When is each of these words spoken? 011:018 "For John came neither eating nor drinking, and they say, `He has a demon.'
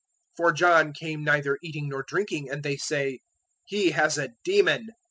011:018 0.35 0.37
"For 0.37 0.51
John 0.53 0.93
came 0.93 1.23
neither 1.23 1.59
eating 1.61 1.89
nor 1.89 2.01
drinking, 2.01 2.49
and 2.49 2.63
they 2.63 2.75
say, 2.75 3.19
`He 3.71 3.91
has 3.91 4.17
a 4.17 4.29
demon.' 4.43 4.87